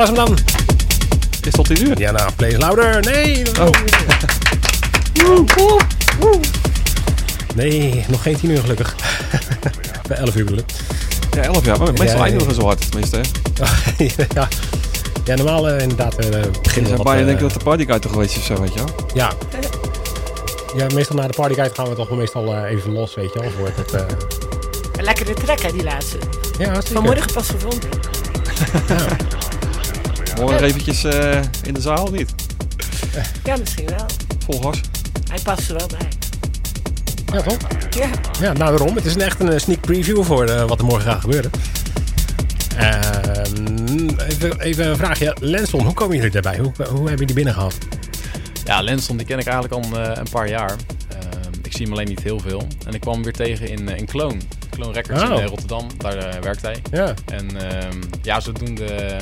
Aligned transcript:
Was 0.00 0.08
hem 0.08 0.26
dan. 0.26 0.38
Is 1.42 1.52
tot 1.52 1.66
10 1.66 1.86
uur? 1.88 1.98
Ja, 1.98 2.10
nou, 2.10 2.30
play 2.36 2.56
louder. 2.58 3.00
Nee. 3.00 3.42
Oh. 3.60 3.68
Nee, 7.54 8.04
nog 8.08 8.22
geen 8.22 8.36
10 8.40 8.50
uur 8.50 8.60
gelukkig. 8.60 8.94
Bij 10.08 10.16
11 10.16 10.34
uur 10.36 10.44
bedoel 10.44 10.58
ik. 10.58 10.64
Ja, 11.34 11.42
11 11.42 11.64
jaar. 11.64 11.78
Maar 11.78 11.92
meestal 11.92 12.18
Ja, 12.18 12.24
eindigen 12.24 12.46
we 12.48 12.54
ja. 12.54 12.60
zo 12.60 12.66
hard, 12.66 12.90
tenminste. 12.90 13.16
hè. 13.16 14.04
ja. 14.40 14.48
ja, 15.24 15.34
normaal 15.34 15.68
eh, 15.68 15.82
inderdaad 15.82 16.14
eh 16.14 16.30
Je 16.30 16.50
beginnen 16.62 16.96
we 16.96 17.02
bijna 17.02 17.20
eh, 17.20 17.26
denken 17.26 17.42
dat 17.48 17.52
de 17.58 17.64
partyguide 17.64 18.02
toch 18.02 18.12
geweest 18.12 18.30
is 18.36 18.38
of 18.38 18.44
zo, 18.44 18.60
weet 18.60 18.72
je 18.72 18.78
wel. 18.78 18.88
Ja. 19.14 19.32
Ja, 20.76 20.86
meestal 20.94 21.16
na 21.16 21.26
de 21.26 21.32
partyguide 21.36 21.74
gaan 21.74 21.88
we 21.88 21.94
toch 21.94 22.08
wel 22.08 22.18
meestal 22.18 22.54
eh, 22.54 22.70
even 22.70 22.92
los, 22.92 23.14
weet 23.14 23.32
je 23.32 23.40
wel. 23.40 23.50
Voor 23.50 23.70
het, 23.74 23.90
eh, 23.92 24.00
Een 24.96 25.04
lekkere 25.04 25.34
trek, 25.34 25.62
hè, 25.62 25.72
die 25.72 25.84
laatste. 25.84 26.18
ja. 26.58 26.82
Vanmorgen 26.82 27.32
pas 27.32 27.48
gevonden. 27.48 27.88
Morgen 30.40 30.62
eventjes 30.62 31.04
eh, 31.04 31.40
in 31.62 31.74
de 31.74 31.80
zaal, 31.80 32.08
niet? 32.10 32.34
Ja, 33.44 33.56
misschien 33.56 33.86
wel. 33.86 34.06
Vol 34.44 34.60
gas. 34.60 34.80
Hij 35.30 35.38
past 35.42 35.68
er 35.68 35.76
wel 35.76 35.86
bij. 35.88 36.08
Ja, 37.32 37.42
toch? 37.42 37.56
Ja. 37.90 38.10
Ja, 38.40 38.52
nou 38.52 38.76
daarom. 38.76 38.94
Het 38.96 39.04
is 39.04 39.14
een 39.14 39.20
echt 39.20 39.40
een 39.40 39.52
eh, 39.52 39.58
sneak 39.58 39.80
preview 39.80 40.22
voor 40.22 40.44
eh, 40.46 40.64
wat 40.64 40.78
er 40.78 40.84
morgen 40.84 41.10
gaat 41.10 41.20
gebeuren. 41.20 41.50
Ehm, 42.76 44.08
even, 44.18 44.60
even 44.60 44.86
een 44.86 44.96
vraagje. 44.96 45.36
Lenson, 45.40 45.84
hoe 45.84 45.94
komen 45.94 46.16
jullie 46.16 46.30
daarbij? 46.30 46.58
Hoe, 46.58 46.72
hoe 46.76 47.08
hebben 47.08 47.18
jullie 47.18 47.34
binnengehaald? 47.34 47.74
Ja, 48.64 48.80
Lenson 48.82 49.16
die 49.16 49.26
ken 49.26 49.38
ik 49.38 49.46
eigenlijk 49.46 49.74
al 49.74 49.98
een, 49.98 50.18
een 50.18 50.30
paar 50.30 50.48
jaar. 50.48 50.76
Ehm, 51.08 51.52
ik 51.62 51.72
zie 51.72 51.82
hem 51.82 51.92
alleen 51.92 52.08
niet 52.08 52.22
heel 52.22 52.40
veel. 52.40 52.66
En 52.86 52.94
ik 52.94 53.00
kwam 53.00 53.14
hem 53.14 53.22
weer 53.22 53.32
tegen 53.32 53.68
in, 53.68 53.88
in 53.88 54.06
Kloon. 54.06 54.40
Kloon 54.70 54.92
Records 54.92 55.22
in 55.22 55.32
Oh. 55.32 55.44
Rotterdam. 55.44 55.86
Daar 55.98 56.40
werkt 56.42 56.62
hij. 56.62 56.82
Ja. 56.90 57.14
En 57.26 57.70
ehm, 57.70 57.96
ja, 58.22 58.40
zodoende 58.40 59.16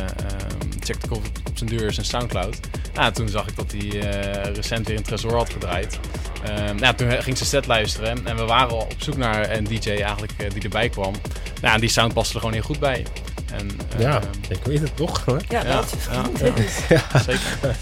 checkte 0.93 1.07
ik 1.07 1.13
op, 1.13 1.25
op 1.49 1.59
zijn 1.59 1.71
deur 1.71 1.93
zijn 1.93 2.07
Soundcloud. 2.07 2.57
Nou, 2.95 3.13
toen 3.13 3.29
zag 3.29 3.47
ik 3.49 3.57
dat 3.57 3.73
hij 3.73 4.01
eh, 4.11 4.53
recent 4.55 4.87
weer 4.87 4.97
een 4.97 5.03
Tresor 5.03 5.35
had 5.35 5.51
gedraaid. 5.51 5.99
Ehm, 6.45 6.77
nou, 6.77 6.95
toen 6.95 7.11
ging 7.11 7.37
zijn 7.37 7.49
set 7.49 7.67
luisteren. 7.67 8.27
En 8.27 8.37
we 8.37 8.45
waren 8.45 8.71
al 8.71 8.79
op 8.81 8.95
zoek 8.97 9.17
naar 9.17 9.51
een 9.57 9.65
DJ 9.65 9.89
eigenlijk 9.91 10.33
eh, 10.37 10.51
die 10.51 10.63
erbij 10.63 10.89
kwam. 10.89 11.15
Nou, 11.61 11.75
en 11.75 11.81
die 11.81 11.89
sound 11.91 12.13
paste 12.15 12.35
er 12.35 12.39
gewoon 12.41 12.55
heel 12.55 12.65
goed 12.65 12.79
bij. 12.79 13.07
En, 13.53 13.71
Ja, 13.99 14.17
ehm, 14.21 14.25
ik 14.49 14.65
weet 14.65 14.81
het 14.81 14.97
toch? 14.97 15.25
hoor. 15.25 15.41
Ja, 15.49 15.63
Ja, 15.65 15.73
dat 15.75 15.95
is 15.97 16.05
ja, 16.89 16.99
goed. 16.99 17.23
zeker. 17.25 17.77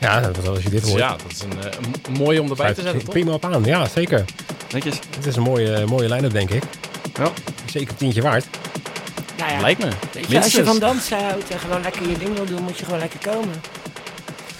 Ja, 0.00 0.20
dat 0.20 0.38
is 0.38 0.46
als 0.48 0.62
je 0.62 0.70
dit 0.70 0.80
Dus 0.80 0.88
hoort. 0.90 1.00
ja, 1.02 1.08
dat 1.10 1.30
is 1.32 1.40
een, 1.42 1.62
eh, 1.64 1.78
een 2.06 2.12
mooie 2.12 2.40
om 2.42 2.50
erbij 2.50 2.74
te 2.74 2.82
zetten, 2.82 3.00
toch? 3.04 3.10
Prima 3.12 3.32
op 3.32 3.44
aan, 3.44 3.64
ja, 3.64 3.88
zeker. 3.88 4.24
Netjes. 4.72 4.98
Het 5.16 5.26
is 5.26 5.36
een 5.36 5.42
mooie, 5.42 5.86
mooie 5.86 6.08
line-up, 6.08 6.32
denk 6.32 6.50
ik. 6.50 6.62
Ja. 7.18 7.30
Zeker 7.70 7.88
een 7.90 7.96
tientje 7.96 8.22
waard. 8.22 8.46
Ja, 9.56 9.62
Lijkt 9.62 9.80
me. 9.84 9.86
je, 9.86 9.92
als 10.18 10.26
je 10.26 10.32
Minstens. 10.38 10.68
van 10.68 10.78
dansen 10.78 11.18
houdt 11.24 11.50
en 11.50 11.58
gewoon 11.58 11.82
lekker 11.82 12.08
je 12.08 12.18
ding 12.18 12.34
wil 12.34 12.44
doen, 12.44 12.62
moet 12.62 12.78
je 12.78 12.84
gewoon 12.84 13.00
lekker 13.00 13.18
komen. 13.30 13.54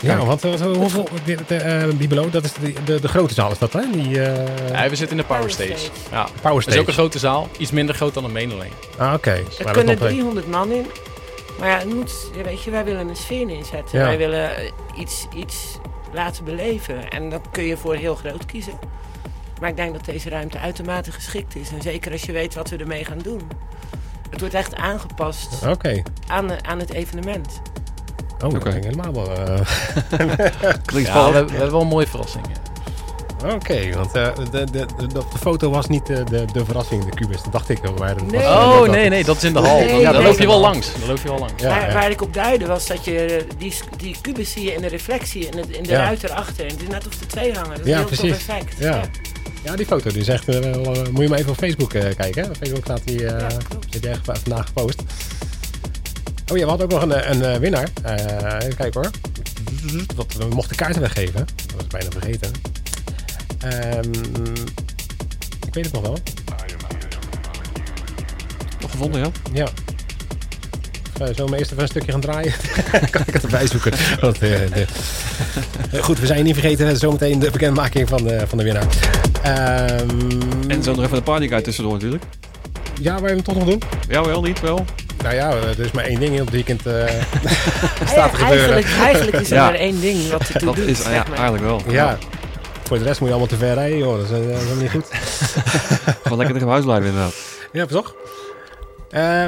Ja, 0.00 0.16
want 0.24 0.40
wat- 0.42 0.60
hoeveel... 0.60 1.08
De, 1.24 1.36
de, 1.46 1.56
eh, 1.56 1.88
Bibelo, 1.94 2.30
dat 2.30 2.44
is 2.44 2.52
de, 2.52 2.72
de, 2.84 3.00
de 3.00 3.08
grote 3.08 3.34
zaal, 3.34 3.50
is 3.50 3.58
dat, 3.58 3.72
hè? 3.72 3.80
Die, 3.92 4.22
eh, 4.22 4.70
Ja, 4.72 4.88
we 4.88 4.96
zitten 4.96 5.16
in 5.16 5.22
de 5.22 5.28
Power 5.28 5.40
Power 5.46 5.50
Stage. 5.50 5.76
Stage. 5.76 5.90
Ja. 6.10 6.22
Power 6.24 6.40
Dat 6.42 6.56
is 6.56 6.62
Stage. 6.62 6.80
ook 6.80 6.86
een 6.86 6.92
grote 6.92 7.18
zaal. 7.18 7.48
Iets 7.58 7.70
minder 7.70 7.94
groot 7.94 8.14
dan 8.14 8.24
een 8.24 8.32
main 8.32 8.52
alleen. 8.52 8.72
Ah, 8.98 9.12
oké. 9.14 9.30
Er 9.30 9.36
Maar 9.42 9.44
dat 9.44 9.66
is 9.66 9.72
kunnen 9.72 9.98
nog- 9.98 10.08
300 10.08 10.46
man 10.48 10.70
in. 10.72 10.86
Maar 11.58 11.68
ja, 11.68 11.78
het 11.78 11.94
moet, 11.94 12.12
weet 12.44 12.62
je, 12.62 12.70
wij 12.70 12.84
willen 12.84 13.08
een 13.08 13.16
sfeer 13.16 13.46
neerzetten. 13.46 13.98
Ja. 13.98 14.04
Wij 14.06 14.18
willen 14.18 14.50
iets, 14.98 15.26
iets 15.36 15.78
laten 16.12 16.44
beleven. 16.44 17.08
En 17.08 17.30
dan 17.30 17.40
kun 17.50 17.64
je 17.64 17.76
voor 17.76 17.94
heel 17.94 18.14
groot 18.14 18.46
kiezen. 18.46 18.78
Maar 19.60 19.68
ik 19.70 19.76
denk 19.76 19.92
dat 19.92 20.04
deze 20.04 20.28
ruimte 20.28 20.58
uitermate 20.58 21.12
geschikt 21.12 21.56
is. 21.56 21.70
En 21.70 21.82
zeker 21.82 22.12
als 22.12 22.22
je 22.22 22.32
weet 22.32 22.54
wat 22.54 22.68
we 22.70 22.76
ermee 22.76 23.04
gaan 23.04 23.18
doen. 23.18 23.40
Het 24.30 24.40
wordt 24.40 24.54
echt 24.54 24.74
aangepast 24.74 25.48
Oké. 25.68 26.02
aan, 26.26 26.64
aan 26.66 26.78
het 26.78 26.92
evenement. 26.92 27.60
Oh, 28.34 28.40
dat 28.40 28.54
Oké. 28.54 28.70
ging 28.72 28.84
helemaal 28.84 29.12
wel... 29.12 29.30
eh, 29.32 29.60
Klinkt 30.84 31.08
Ja, 31.08 31.28
we, 31.28 31.34
hebben- 31.34 31.46
we 31.46 31.50
hebben 31.52 31.70
wel 31.70 31.80
een 31.80 31.86
mooie 31.86 32.06
verrassing. 32.06 32.44
Oké, 33.54 33.92
want 33.94 34.12
eh, 34.14 34.28
de, 34.50 34.64
de, 34.70 34.86
de, 34.96 35.22
foto 35.40 35.70
was 35.70 35.86
niet 35.86 36.06
de, 36.06 36.24
de, 36.24 36.44
de 36.52 36.64
verrassing, 36.64 37.04
de 37.04 37.10
kubus. 37.10 37.42
Dat 37.42 37.52
dacht 37.52 37.68
ik. 37.68 37.98
Maar 37.98 38.14
was- 38.14 38.22
Nee. 38.32 38.42
dat 38.42 38.52
Oh, 38.52 38.88
nee, 38.88 39.08
nee, 39.08 39.24
dat 39.24 39.36
is 39.36 39.44
in 39.44 39.52
de 39.52 39.58
hal. 39.58 39.78
Nee, 39.78 39.94
ja, 40.00 40.12
daar 40.12 40.20
nee. 40.22 40.30
loop 40.30 40.38
je 40.38 40.46
wel 40.46 40.60
langs. 40.60 40.88
Loop 41.06 41.18
je 41.18 41.28
wel 41.28 41.38
langs. 41.38 41.62
Ja, 41.62 41.68
waar, 41.68 41.86
ja. 41.88 41.92
waar 41.94 42.10
ik 42.10 42.22
op 42.22 42.34
duidde 42.34 42.66
was 42.66 42.86
dat 42.86 43.04
je 43.04 43.18
eh, 43.24 43.44
die, 43.58 43.74
die 43.96 44.16
kubus 44.20 44.52
zie 44.52 44.62
je 44.64 44.72
in 44.74 44.80
de 44.80 44.88
reflectie 44.88 45.46
in, 45.48 45.58
het, 45.58 45.68
in 45.68 45.82
de 45.82 45.88
Ja. 45.90 46.02
ruit 46.04 46.22
erachter. 46.24 46.64
En 46.66 46.72
het 46.72 46.82
is 46.82 46.88
net 46.88 47.06
of 47.06 47.14
de 47.18 47.26
twee 47.26 47.52
hangen. 47.54 47.70
Dat 47.76 47.80
is 47.80 47.86
Ja, 47.86 47.96
heel 47.96 48.06
precies. 48.06 48.30
effect. 48.30 48.74
Ja. 48.78 49.00
Ja, 49.66 49.76
die 49.76 49.86
foto 49.86 50.10
die 50.10 50.20
is 50.20 50.28
echt... 50.28 50.48
eh, 50.48 50.58
wel, 50.60 50.94
eh, 50.94 51.08
moet 51.10 51.22
je 51.22 51.28
maar 51.28 51.38
even 51.38 51.50
op 51.50 51.56
Facebook 51.58 51.92
eh, 51.94 52.14
kijken. 52.16 52.42
Hè? 52.42 52.48
Op 52.48 52.56
Facebook 52.56 52.84
staat 52.84 53.00
die... 53.04 53.26
eh 53.26 53.40
Ja, 53.40 53.46
klopt. 53.68 53.86
zit 53.90 54.02
die 54.02 54.10
echt 54.10 54.20
vandaag 54.24 54.66
gepost. 54.66 55.02
Oh 56.52 56.56
ja, 56.56 56.62
we 56.62 56.68
hadden 56.68 56.86
ook 56.86 56.92
nog 56.92 57.02
een, 57.02 57.30
een 57.30 57.42
eh, 57.52 57.58
winnaar. 57.58 57.88
Eh, 58.02 58.14
even 58.66 58.76
kijken 58.76 59.00
hoor. 59.00 59.10
Wat, 60.16 60.32
we 60.38 60.44
mochten 60.54 60.76
kaarten 60.76 61.00
weggeven. 61.00 61.46
Dat 61.56 61.72
was 61.74 61.84
ik 61.84 61.88
bijna 61.90 62.10
vergeten. 62.10 62.50
Ehm, 63.58 64.12
ik 65.66 65.74
weet 65.74 65.84
het 65.84 65.92
nog 65.92 66.02
wel. 66.02 66.18
Nog 68.80 68.90
gevonden, 68.90 69.20
ja? 69.20 69.30
Ja. 69.52 69.68
Uh, 71.22 71.26
zullen 71.34 71.50
we 71.50 71.58
eerst 71.58 71.70
even 71.70 71.82
een 71.82 71.88
stukje 71.88 72.12
gaan 72.12 72.20
draaien? 72.20 72.52
kan 73.10 73.22
ik 73.26 73.32
het 73.34 73.42
erbij 73.42 73.66
zoeken? 73.66 73.92
Want, 74.20 74.38
de- 74.38 74.86
goed, 76.06 76.18
we 76.20 76.26
zijn 76.26 76.44
niet 76.44 76.54
vergeten. 76.54 76.96
Zometeen 76.96 77.38
de 77.38 77.50
bekendmaking 77.50 78.08
van 78.08 78.24
de, 78.24 78.44
van 78.48 78.58
de 78.58 78.64
winnaar. 78.64 78.86
Ehm, 79.46 80.70
En 80.70 80.82
zo 80.82 80.94
nog 80.94 81.04
even 81.04 81.16
de 81.16 81.22
partyguide 81.22 81.64
tussendoor 81.64 81.92
natuurlijk. 81.92 82.24
Ja, 83.00 83.14
wil 83.16 83.28
je 83.28 83.34
hem 83.34 83.42
toch 83.42 83.54
nog 83.54 83.64
doen? 83.64 83.82
Ja, 84.08 84.24
wel, 84.24 84.42
niet, 84.42 84.60
wel. 84.60 84.84
Nou 85.22 85.34
ja, 85.34 85.50
er 85.50 85.80
is 85.80 85.90
maar 85.90 86.04
één 86.04 86.20
ding 86.20 86.34
in 86.34 86.40
op 86.40 86.46
het 86.46 86.54
weekend. 86.54 86.86
eh, 86.86 86.92
Ja, 88.00 88.06
staat 88.06 88.30
te 88.30 88.36
gebeuren. 88.36 88.72
eigenlijk, 88.74 88.86
eigenlijk 89.04 89.36
is 89.40 89.50
er 89.50 89.56
Ja. 89.56 89.64
maar 89.64 89.74
één 89.74 90.00
ding 90.00 90.28
wat 90.30 90.40
er 90.48 90.52
toe 90.58 90.64
Dat 90.66 90.76
doet. 90.76 90.86
is 90.86 91.02
zeg 91.02 91.12
ja, 91.12 91.24
eigenlijk 91.32 91.64
wel. 91.64 91.82
ja. 91.88 92.18
Voor 92.84 92.98
de 92.98 93.04
rest 93.04 93.20
moet 93.20 93.28
je 93.28 93.34
allemaal 93.34 93.52
te 93.56 93.64
ver 93.64 93.74
rijden, 93.74 93.98
joh. 93.98 94.16
Dat 94.16 94.24
is, 94.24 94.30
eh, 94.30 94.36
dat 94.46 94.56
is 94.56 94.62
helemaal 94.62 94.82
niet 94.82 94.90
goed. 94.90 95.06
Gewoon 96.22 96.38
lekker 96.38 96.54
tegen 96.54 96.68
huis 96.70 96.84
blijven 96.84 97.06
inderdaad. 97.06 97.34
Ja, 97.72 97.86
toch? 97.86 98.14
Eh, 99.10 99.46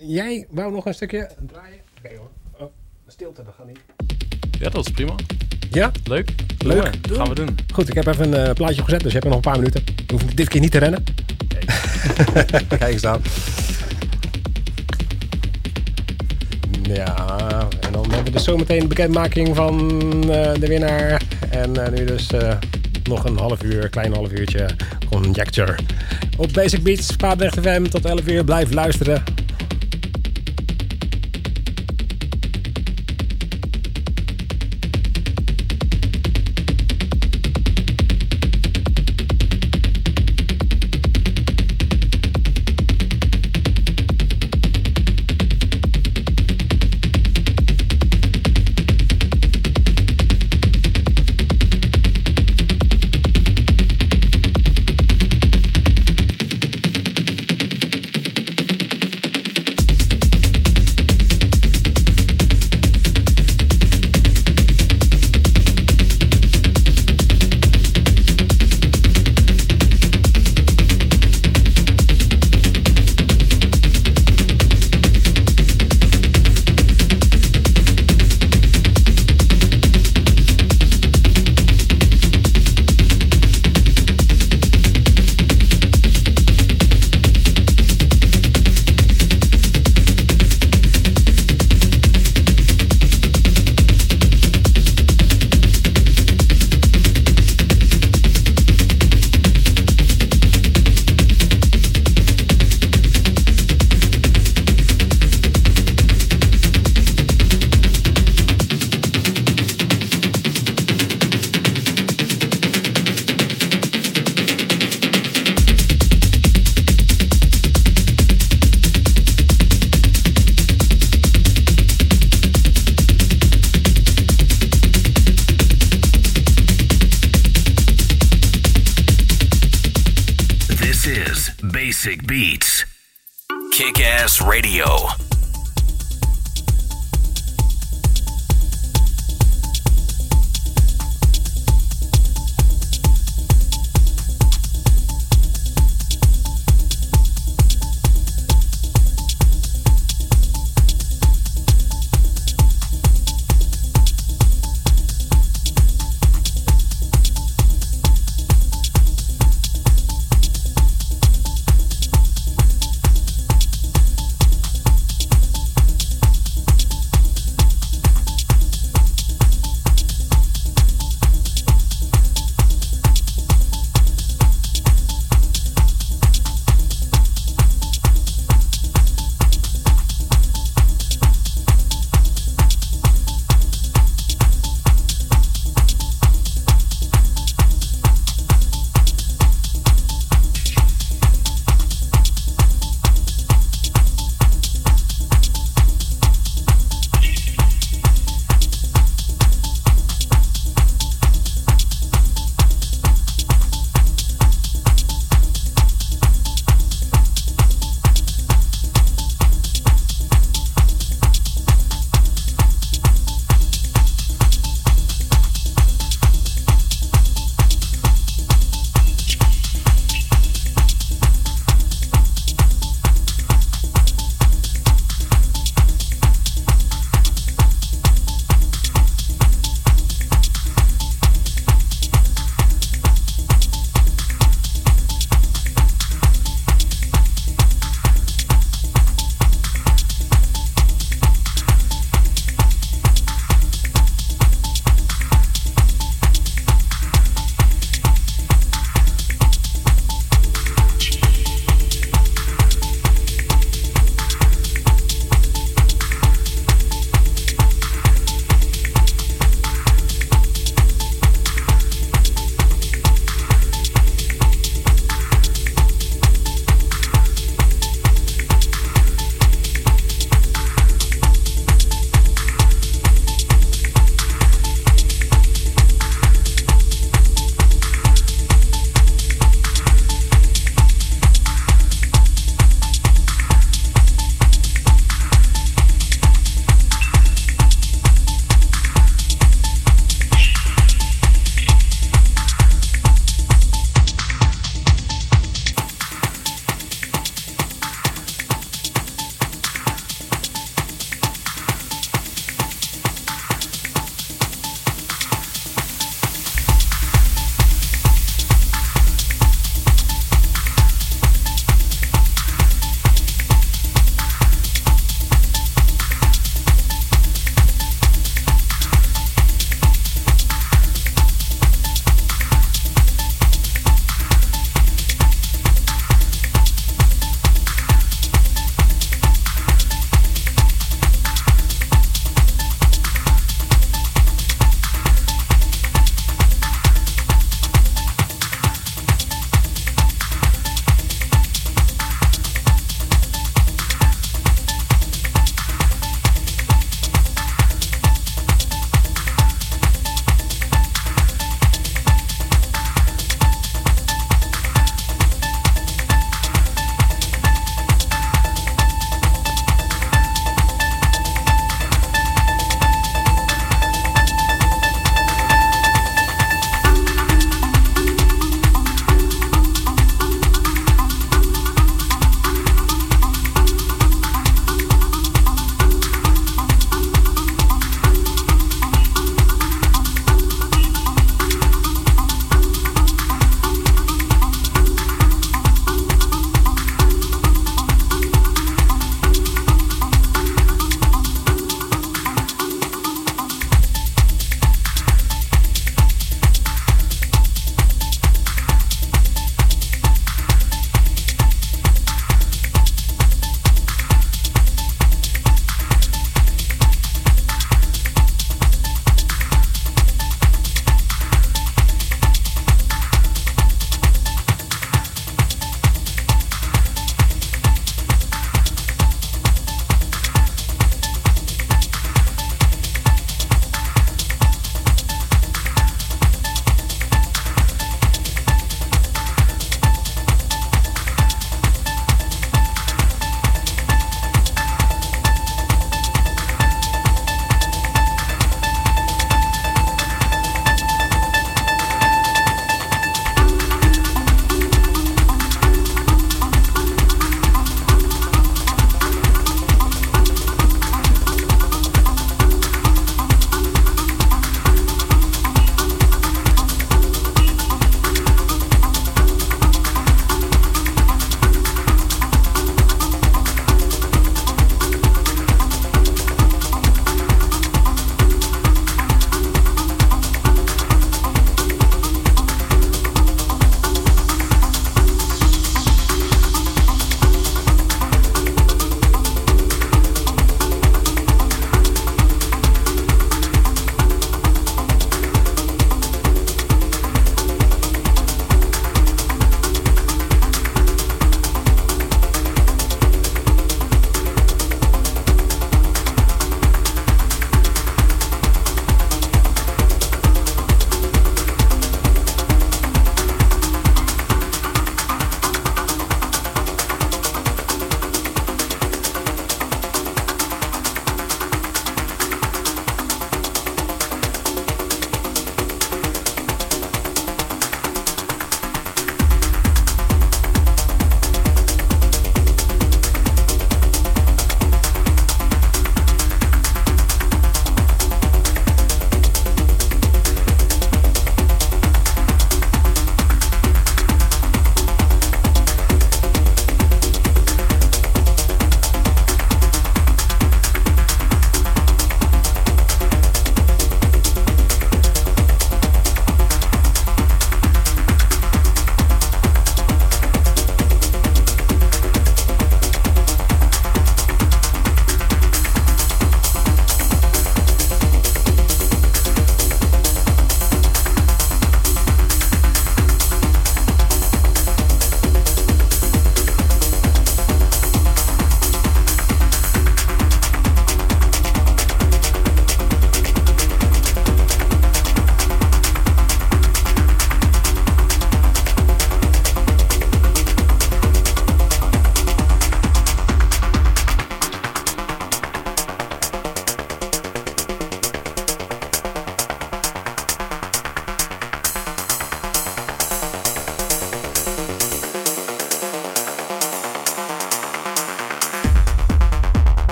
jij 0.00 0.46
wou 0.50 0.72
nog 0.72 0.86
een 0.86 0.94
stukje 0.94 1.30
draaien? 1.52 1.78
Oké 2.04 2.16
hoor. 2.16 2.28
Oh, 2.66 2.72
stilte, 3.08 3.42
dat 3.44 3.54
gaat 3.56 3.66
niet. 3.66 3.78
Ja, 4.58 4.68
dat 4.70 4.86
is 4.86 4.92
prima. 4.92 5.14
Ja? 5.74 5.90
Leuk. 6.04 6.30
Leuk. 6.58 6.90
Gaan 7.12 7.28
we 7.28 7.34
doen. 7.34 7.48
Goed, 7.72 7.88
ik 7.88 7.94
heb 7.94 8.06
even 8.06 8.32
een 8.32 8.46
eh, 8.46 8.54
plaatje 8.54 8.82
gezet, 8.82 9.00
dus 9.00 9.12
je 9.12 9.18
hebt 9.18 9.24
nog 9.24 9.34
een 9.34 9.50
paar 9.50 9.56
minuten. 9.56 9.84
Je 10.06 10.12
hoeft 10.12 10.36
dit 10.36 10.48
keer 10.48 10.60
niet 10.60 10.70
te 10.70 10.78
rennen. 10.78 11.04
Kijk 12.68 12.82
eens 12.92 13.02
dan. 13.02 13.20
Ja, 16.82 17.16
en 17.80 17.92
dan 17.92 18.02
hebben 18.02 18.24
we 18.24 18.30
dus 18.30 18.44
zometeen 18.44 18.80
de 18.80 18.86
bekendmaking 18.86 19.56
van 19.56 19.90
eh, 20.30 20.52
de 20.60 20.66
winnaar. 20.66 21.22
En 21.50 21.84
eh, 21.84 21.92
nu 21.92 22.04
dus 22.04 22.26
nog 23.04 23.24
een 23.24 23.38
half 23.38 23.62
uur, 23.62 23.88
klein 23.88 24.14
half 24.14 24.32
uurtje 24.32 24.68
conjecture. 25.10 25.76
Op 26.36 26.52
Basic 26.52 26.82
Beats, 26.82 27.16
Paardrecht 27.16 27.60
FM, 27.60 27.84
tot 27.84 28.04
11 28.04 28.28
uur. 28.28 28.44
Blijf 28.44 28.72
luisteren. 28.72 29.22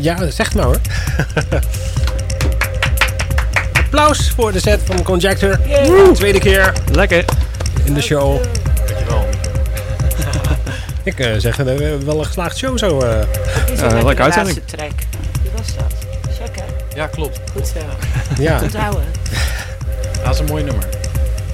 Ja, 0.00 0.30
zeg 0.30 0.46
het 0.46 0.54
nou 0.54 0.66
hoor. 0.66 0.80
Applaus 3.84 4.30
voor 4.30 4.52
de 4.52 4.60
set 4.60 4.80
van 4.84 5.02
Conjector. 5.02 5.58
Tweede 6.14 6.38
keer 6.38 6.72
Lekker. 6.92 7.24
in 7.84 7.94
de 7.94 8.00
show. 8.02 8.42
Dankjewel. 8.86 9.24
Ik 11.04 11.18
eh, 11.18 11.34
zeg, 11.38 11.58
eh, 11.58 11.64
wel 12.04 12.18
een 12.18 12.24
geslaagd 12.26 12.56
show 12.56 12.78
zo. 12.78 13.00
eh. 13.00 13.18
Is 13.72 13.80
Ja, 13.80 13.86
leuke 13.88 14.14
de 14.14 14.22
uitzending. 14.22 14.56
laatste 14.58 14.76
track? 14.76 14.90
Wie 15.42 15.50
was 15.56 15.66
dat? 15.76 15.92
Checken. 16.40 16.64
Ja, 16.94 17.06
klopt. 17.06 17.40
Goed 17.52 17.66
zo. 17.66 17.78
ja. 18.42 18.60
Onthouden. 18.62 19.04
Dat 20.24 20.34
is 20.34 20.40
een 20.40 20.46
mooi 20.46 20.64
nummer. 20.64 20.84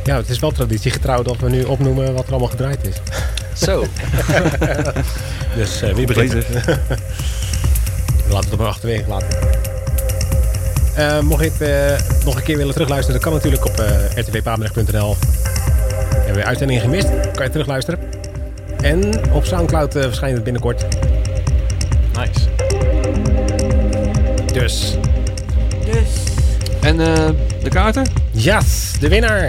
ja, 0.04 0.16
het 0.16 0.28
is 0.28 0.38
wel 0.38 0.50
traditiegetrouw 0.50 1.22
dat 1.22 1.36
we 1.36 1.48
nu 1.48 1.62
opnoemen 1.62 2.14
wat 2.14 2.24
er 2.26 2.30
allemaal 2.30 2.48
gedraaid 2.48 2.78
is. 2.86 2.94
Zo. 3.66 3.84
Dus 5.56 5.82
eh, 5.82 5.94
wie 5.94 6.06
begint? 6.06 6.34
Laten 8.32 8.44
we 8.50 8.50
het 8.50 8.58
maar 8.58 8.68
achterwege 8.68 9.08
laten. 9.08 9.28
Eh, 10.94 11.20
mocht 11.20 11.44
je 11.44 11.50
het 11.50 11.60
eh, 12.00 12.24
nog 12.24 12.36
een 12.36 12.42
keer 12.42 12.56
willen 12.56 12.72
terugluisteren, 12.72 13.20
dat 13.20 13.30
kan 13.30 13.32
natuurlijk 13.38 13.64
op 13.64 13.78
eh 13.80 14.22
rtvpapendrecht.nl. 14.24 15.16
Hebben 16.14 16.34
we 16.34 16.44
uitzendingen 16.44 16.82
gemist, 16.82 17.08
kan 17.34 17.44
je 17.44 17.50
terugluisteren. 17.50 17.98
En 18.80 19.32
op 19.32 19.44
Soundcloud 19.44 19.96
eh, 19.96 20.02
verschijnt 20.02 20.34
het 20.34 20.44
binnenkort. 20.44 20.84
Nice. 22.18 22.40
Dus, 24.52 24.96
Dus, 25.84 26.08
En 26.80 27.00
eh, 27.00 27.28
de 27.62 27.68
kaarten? 27.70 28.06
yes, 28.30 28.92
de 29.00 29.08
winnaar 29.08 29.48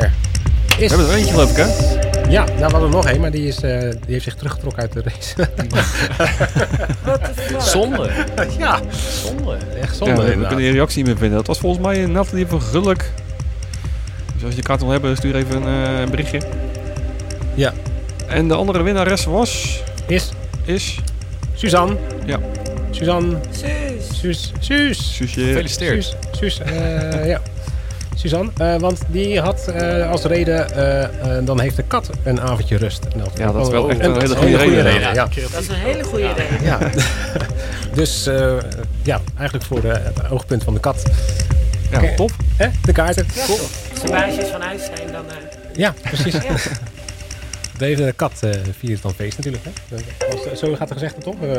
We 0.77 0.83
is... 0.83 0.89
hebben 0.89 1.09
er 1.09 1.15
eentje 1.15 1.31
geloof 1.33 1.49
ik 1.49 1.55
hè? 1.57 1.65
Ja, 2.33 2.45
daar 2.45 2.69
was 2.69 2.81
er 2.81 2.89
nog 2.89 3.07
één, 3.07 3.21
maar 3.21 3.31
die, 3.31 3.47
is, 3.47 3.61
eh, 3.61 3.79
die 3.79 3.99
heeft 4.07 4.23
zich 4.23 4.35
teruggetrokken 4.35 4.81
uit 4.81 4.93
de 4.93 5.03
race. 5.03 5.35
fuck? 7.35 7.61
Zonde. 7.61 8.09
ja, 8.57 8.79
Zonde. 8.91 9.57
echt 9.81 9.97
Ja, 9.97 10.05
zonde 10.05 10.23
we 10.23 10.31
kunnen 10.31 10.57
die 10.57 10.71
reactie 10.71 10.97
niet 10.97 11.05
meer 11.05 11.17
vinden. 11.17 11.37
Dat 11.37 11.47
was 11.47 11.59
volgens 11.59 11.85
mij 11.85 12.03
een 12.03 12.11
Nathalie 12.11 12.47
van 12.47 12.61
Gulk. 12.61 13.01
Dus 14.33 14.43
als 14.43 14.51
je 14.51 14.55
de 14.55 14.61
kaart 14.61 14.81
wil 14.81 14.89
hebben, 14.89 15.17
stuur 15.17 15.35
even 15.35 15.67
een 15.67 16.03
eh, 16.03 16.09
berichtje. 16.09 16.41
Ja. 17.53 17.73
En 18.27 18.47
de 18.47 18.53
andere 18.53 18.83
winnares 18.83 19.25
was... 19.25 19.81
Is 20.07 20.31
Is... 20.65 20.99
Suzanne. 21.53 21.97
Ja. 22.25 22.39
Suzanne. 22.91 23.37
Suus. 24.13 24.51
Suus. 24.59 25.15
Suusje. 25.15 25.41
Gefeliciteerd. 25.41 26.03
Suus, 26.03 26.15
Suus 26.31 26.59
eh, 26.59 27.27
ja. 27.27 27.41
Suzanne, 28.23 28.51
eh, 28.57 28.75
want 28.79 28.99
die 29.07 29.39
had 29.39 29.67
eh, 29.67 30.09
als 30.11 30.23
reden, 30.23 30.75
eh, 30.75 31.37
dan 31.45 31.59
heeft 31.59 31.75
de 31.75 31.83
kat 31.83 32.09
een 32.23 32.41
avondje 32.41 32.77
rust. 32.77 33.05
En 33.05 33.21
Ja, 33.35 33.51
dat 33.51 33.65
is 33.65 33.71
wel 33.71 33.83
oh, 33.83 33.89
echt 33.91 33.99
en 33.99 34.09
een 34.15 34.19
hele 34.21 34.35
goede 34.35 34.57
reden. 34.57 34.83
reden. 34.83 35.13
Ja. 35.13 35.27
Dat 35.51 35.61
is 35.61 35.67
een 35.67 35.73
hele 35.75 36.03
goede 36.03 36.27
reden. 36.33 36.63
Ja. 36.63 36.79
dus 37.99 38.27
eh, 38.27 38.53
ja, 39.01 39.21
eigenlijk 39.37 39.67
voor 39.67 39.83
het 39.83 40.29
oogpunt 40.31 40.63
van 40.63 40.73
de 40.73 40.79
kat. 40.79 41.03
Ja, 41.91 42.01
top. 42.15 42.31
Hè? 42.55 42.67
De 42.85 42.91
kaarten. 42.91 43.25
Ja, 43.35 43.45
toch? 43.45 43.59
Als 43.91 44.01
de 44.01 44.07
baasjes 44.11 44.45
van 44.47 44.61
huis 44.61 44.81
zijn, 44.95 45.11
dan... 45.11 45.25
eh, 45.29 45.75
Ja, 45.75 45.93
precies. 46.03 46.35
Ja. 47.89 47.95
Deze 47.95 48.13
kat 48.15 48.43
eh 48.43 48.49
viert 48.77 49.01
dan 49.01 49.13
feest 49.13 49.37
natuurlijk. 49.37 49.63
Hè? 49.65 49.95
Als- 50.49 50.59
Zo 50.59 50.75
gaat 50.75 50.87
de 50.87 50.93
gezegde 50.93 51.21
toch? 51.21 51.35
Eh, 51.41 51.49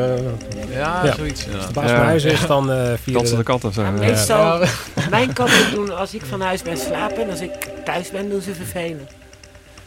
Ja, 0.73 1.01
Ja. 1.05 1.15
zoiets 1.15 1.41
de 1.41 1.47
inderdaad. 1.47 1.73
baas 1.73 1.91
Ja. 1.91 1.97
van 1.97 2.05
huis 2.05 2.25
is 2.25 2.47
dan 2.47 2.71
eh 2.73 2.77
vieren 2.77 3.13
Dansen 3.13 3.37
de 3.37 3.43
katten 3.43 3.69
of 3.69 3.75
zo. 3.75 3.83
Ja, 3.83 3.87
Ja. 3.89 3.93
meestal, 3.93 4.61
mijn 5.11 5.33
katten 5.33 5.71
doen 5.75 5.97
als 5.97 6.15
ik 6.15 6.23
van 6.25 6.41
huis 6.41 6.63
ben 6.63 6.77
slapen 6.77 7.23
en 7.23 7.31
als 7.31 7.41
ik 7.41 7.51
thuis 7.85 8.11
ben, 8.11 8.31
doen 8.31 8.41
ze 8.41 8.55
vervelen. 8.55 9.09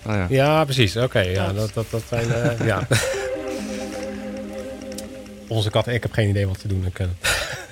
Ah, 0.06 0.16
ja. 0.16 0.26
Ja, 0.30 0.64
precies. 0.64 0.96
Oké, 0.98 1.20
ja, 1.20 1.52
Dat. 1.54 1.72
dat, 1.74 1.86
dat, 1.90 2.02
zijn... 2.10 2.34
eh, 2.34 2.66
ja. 2.66 2.88
Onze 5.48 5.70
katten, 5.70 5.94
ik 5.94 6.02
heb 6.04 6.12
geen 6.12 6.30
idee 6.30 6.48
wat 6.48 6.60
ze 6.62 6.68
doen. 6.68 6.86
Ik, 6.86 7.00
eh, 7.00 7.08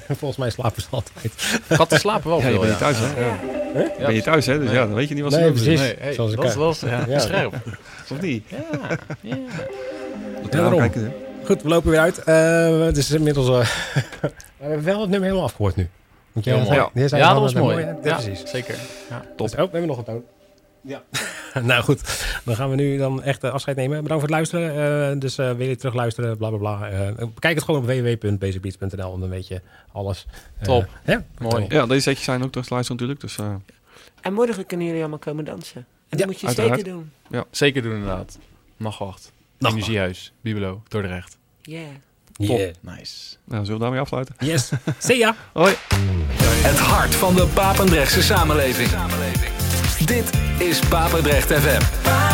volgens 0.19 0.37
mij 0.37 0.49
slapen 0.49 0.81
ze 0.81 0.87
altijd. 0.89 1.33
Katten 1.67 1.99
slapen 1.99 2.29
wel 2.29 2.39
Ja, 2.39 2.45
je 2.47 2.51
veel, 2.51 2.61
bent 2.61 2.79
ja. 2.79 2.87
niet 2.89 2.97
thuis 2.97 3.11
hè? 3.13 3.64
Ja. 3.83 3.91
Ja, 3.99 4.05
Ben 4.05 4.15
je 4.15 4.21
thuis 4.21 4.45
hè? 4.45 4.57
Dus 4.59 4.65
Nee. 4.67 4.75
ja, 4.77 4.85
dan 4.85 4.93
weet 4.93 5.07
je 5.07 5.13
niet 5.13 5.23
wat 5.23 5.33
ze 5.33 5.37
Nee, 5.39 5.47
doen. 5.47 5.55
precies. 5.61 5.79
Nee, 5.79 5.95
hey, 5.99 6.13
Zoals 6.13 6.31
ik 6.31 6.37
dat 6.41 6.73
is 6.75 6.79
ja, 6.79 7.05
Ja. 7.07 7.19
scherp. 7.19 7.53
Of 8.11 8.21
niet? 8.21 8.43
Ja, 8.49 8.57
ja. 8.71 8.77
Moet 8.81 8.99
Ja, 9.21 9.39
je 10.41 10.49
daarom. 10.49 10.79
kijken, 10.79 11.03
hè? 11.03 11.09
Goed, 11.45 11.61
we 11.61 11.69
lopen 11.69 11.89
weer 11.89 11.99
uit. 11.99 12.23
Eh, 12.23 12.79
het 12.85 12.97
is 12.97 13.11
inmiddels... 13.11 13.47
eh, 13.49 13.59
we 14.21 14.31
hebben 14.57 14.83
wel 14.83 14.99
het 15.01 15.09
nummer 15.09 15.27
helemaal 15.27 15.43
afgehoord 15.47 15.75
nu. 15.75 15.89
Want 16.31 16.45
jij 16.45 16.55
mooi. 16.61 17.07
Ja, 17.07 17.33
dat 17.33 17.41
was 17.41 17.53
mooi. 17.53 17.79
Ja, 17.79 17.97
Ja, 18.03 18.15
precies. 18.15 18.43
zeker. 18.49 18.75
Dus, 19.35 19.51
oh, 19.51 19.57
we 19.57 19.61
hebben 19.61 19.85
nog 19.85 19.97
een 19.97 20.03
toon. 20.03 20.23
Ja. 20.81 21.03
nou 21.61 21.83
goed, 21.83 22.25
dan 22.43 22.55
gaan 22.55 22.69
we 22.69 22.75
nu 22.75 22.97
dan 22.97 23.23
echt 23.23 23.43
eh, 23.43 23.51
afscheid 23.51 23.77
nemen. 23.77 24.03
Bedankt 24.03 24.23
voor 24.27 24.35
het 24.35 24.49
luisteren. 24.49 25.11
Eh, 25.11 25.19
dus 25.19 25.37
eh, 25.37 25.51
wil 25.51 25.67
je 25.67 25.75
terugluisteren, 25.75 26.37
bla 26.37 26.49
bla 26.49 26.57
bla. 26.57 26.89
Eh, 26.89 27.25
bekijk 27.33 27.55
het 27.55 27.63
gewoon 27.63 27.81
op 27.81 27.87
www.basicbeats.nl 27.87 29.13
en 29.13 29.19
dan 29.19 29.29
weet 29.29 29.47
je 29.47 29.61
alles. 29.91 30.25
Eh, 30.57 30.65
Top. 30.65 30.87
hè? 31.03 31.17
Mooi. 31.39 31.65
Ja, 31.69 31.85
deze 31.85 32.01
setjes 32.01 32.25
zijn 32.25 32.43
ook 32.43 32.51
terug 32.51 32.67
te 32.67 32.73
luisteren 32.73 33.01
natuurlijk. 33.01 33.19
Dus 33.21 33.37
eh, 33.45 33.53
En 34.21 34.33
morgen 34.33 34.65
kunnen 34.65 34.85
jullie 34.85 35.01
allemaal 35.01 35.19
komen 35.19 35.45
dansen. 35.45 35.77
En 35.79 35.85
dat 36.09 36.19
Ja, 36.19 36.25
moet 36.25 36.39
je 36.39 36.47
uiteraard. 36.47 36.75
zeker 36.79 36.91
doen. 36.93 37.11
Zeker 37.51 37.81
doen 37.81 37.93
inderdaad. 37.93 38.37
Nachtwacht. 38.77 39.31
Nachtwacht. 39.57 39.75
Energiehuis. 39.75 40.33
Bibelo. 40.41 40.83
Dordrecht. 40.87 41.37
Yeah. 41.61 41.81
Top. 42.31 42.47
Yeah. 42.57 42.73
Nice. 42.81 43.35
nou, 43.43 43.61
zullen 43.65 43.73
we 43.79 43.83
daarmee 43.83 43.99
afsluiten? 43.99 44.35
Yes. 44.39 44.71
See 44.99 45.17
ya. 45.17 45.35
Hoi. 45.53 45.73
Het 46.63 46.77
hart 46.79 47.15
van 47.15 47.35
de 47.35 47.47
Papendrechtse 47.53 48.21
samenleving. 48.21 48.89
Dit 50.03 50.29
is 50.57 50.79
Papendrecht 50.79 51.51
FM. 51.51 52.24